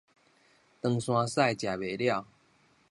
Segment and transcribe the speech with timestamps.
[0.03, 0.03] 唐
[0.99, 2.25] 山屎食袂了